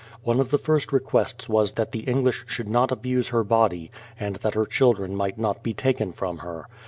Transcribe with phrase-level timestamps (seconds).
[0.23, 4.37] One of her first requests was that the English should not abuse her body, and
[4.37, 6.65] that her children might not be taken from her.